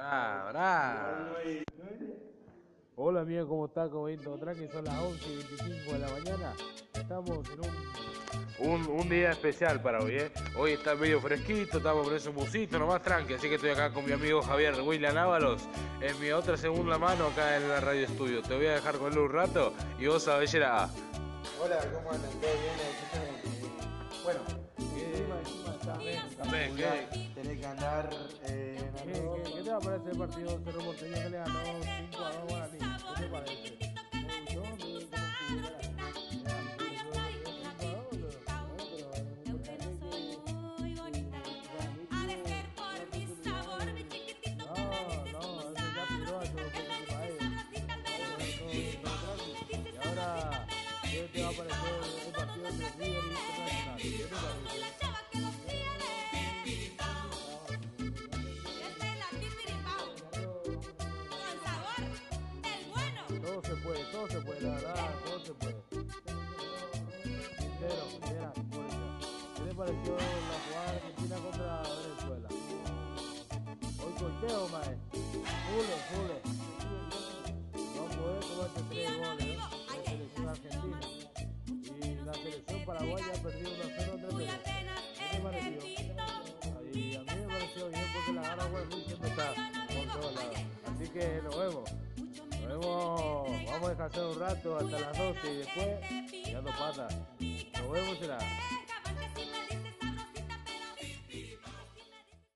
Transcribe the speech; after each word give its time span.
Bravo, 0.00 0.48
bravo. 0.48 1.36
Hola 2.96 3.20
amigo, 3.20 3.46
¿cómo 3.48 3.66
está? 3.66 3.90
¿Cómo 3.90 4.08
todo 4.16 4.38
tranqui? 4.38 4.66
Son 4.68 4.82
las 4.82 4.98
11 4.98 5.28
y 5.28 5.36
25 5.36 5.92
de 5.92 5.98
la 5.98 6.08
mañana. 6.08 6.54
Estamos 6.94 7.40
en 7.50 7.60
un, 8.66 8.70
un, 8.70 8.86
un 8.86 9.08
día 9.10 9.32
especial 9.32 9.82
para 9.82 10.00
hoy, 10.00 10.16
¿eh? 10.16 10.32
Hoy 10.56 10.72
está 10.72 10.94
medio 10.94 11.20
fresquito, 11.20 11.76
estamos 11.76 12.06
con 12.06 12.16
ese 12.16 12.30
musito 12.30 12.78
nomás 12.78 13.02
tranqui, 13.02 13.34
así 13.34 13.50
que 13.50 13.56
estoy 13.56 13.70
acá 13.70 13.92
con 13.92 14.06
mi 14.06 14.12
amigo 14.12 14.40
Javier 14.40 14.80
William 14.80 15.18
Ábalos, 15.18 15.68
en 16.00 16.18
mi 16.18 16.30
otra 16.30 16.56
segunda 16.56 16.96
mano 16.96 17.26
acá 17.26 17.58
en 17.58 17.68
la 17.68 17.80
radio 17.80 18.06
estudio. 18.06 18.40
Te 18.40 18.56
voy 18.56 18.66
a 18.66 18.72
dejar 18.76 18.96
con 18.96 19.12
él 19.12 19.18
un 19.18 19.30
rato 19.30 19.74
y 19.98 20.06
vos 20.06 20.26
a 20.28 20.38
ver 20.38 20.48
Hola, 20.48 20.90
¿cómo 21.92 22.10
andan? 22.10 22.30
¿Todo 22.40 22.50
bien? 22.52 23.00
Bueno, 24.24 24.40
encima, 24.78 25.36
encima 25.40 26.76
¿qué? 26.76 27.32
Tenés 27.34 27.58
que 27.58 27.66
andar 27.66 28.10
eh, 28.48 28.69
¿Qué, 29.80 29.86
qué, 29.86 29.88
qué 29.88 29.88
te 29.88 29.88
va 29.88 29.88
a 29.88 29.98
parecer 29.98 30.12
el 30.12 30.18
partido 30.18 30.60
Cerro 30.64 30.80
Porteño 30.84 31.14
que 31.14 31.30
le 31.30 31.38
ganó 31.38 31.60
5 32.10 32.24
a 32.24 32.32
2 32.32 32.36
a 32.36 32.44
Guaraní? 32.44 32.78
¿Qué 32.78 33.22
te 33.22 33.28
parece? 33.28 33.78
Me 33.80 34.56
gustó, 34.56 35.16
me 38.20 38.36
gustó 38.36 38.60
cómo 38.60 38.84
jugó. 38.90 39.14
No, 44.58 44.76
no, 45.32 45.60
eso 45.60 45.84
ya 45.96 46.04
tiró 46.08 46.34
a 46.38 46.44
todo 46.44 46.68
Y 48.72 49.96
ahora, 50.04 50.66
¿qué 51.10 51.20
te 51.32 51.42
va 51.42 51.48
a 51.48 51.52
parecer 51.52 51.94
el 52.26 52.32
partido 52.32 52.66
entre 52.68 52.88
River 52.90 53.24
y 53.24 53.30
Internacional? 53.30 53.96
¿Qué 53.96 54.08
te 54.10 54.24
parece? 54.28 54.79
Pareció 69.80 70.12
la 70.12 70.58
jugada 70.60 70.90
Argentina 70.90 71.36
contra 71.36 71.82
Venezuela? 71.82 72.48
Hoy 74.04 74.12
corteo, 74.20 74.68
mae. 74.68 74.92
Fule, 75.64 75.96
fule. 76.10 76.36
No 77.96 78.02
puede 78.12 78.40
comerte 78.44 78.80
tres 78.90 79.10
goles, 79.16 79.56
¿no? 79.56 79.66
La 79.88 80.04
selección 80.04 80.48
argentina. 80.48 81.00
Y 81.66 82.24
la 82.26 82.34
selección 82.34 82.84
paraguaya 82.84 83.32
ha 83.34 83.42
perdido 83.42 83.70
1 83.70 83.80
0 83.96 84.12
entre 84.16 84.28
Perú. 84.28 84.52
¿Qué 85.16 85.24
te 85.30 85.42
pareció? 85.42 85.78
Y 86.92 87.16
a 87.16 87.20
mí 87.20 87.32
me 87.40 87.46
pareció 87.46 87.88
bien 87.88 88.04
porque 88.12 88.32
la 88.34 88.42
gana 88.42 88.62
Juan 88.64 88.84
siempre 89.06 89.28
está 89.30 89.54
por 89.54 90.20
todos 90.20 90.34
lados. 90.34 90.58
Así 90.94 91.08
que 91.08 91.40
nos 91.42 91.56
vemos. 91.58 91.90
Nos 92.50 92.68
vemos, 92.68 93.64
vamos 93.64 93.84
a 93.84 93.88
descansar 93.88 94.24
un 94.26 94.40
rato 94.40 94.76
hasta 94.76 95.00
las 95.00 95.16
12 95.16 95.52
y 95.52 95.56
después, 95.56 95.88
patas. 96.52 96.62
Nos. 96.62 96.79